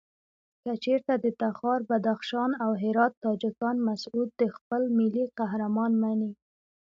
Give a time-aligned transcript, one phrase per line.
[0.63, 6.31] کچېرته د تخار، بدخشان او هرات تاجکان مسعود خپل ملي قهرمان مني.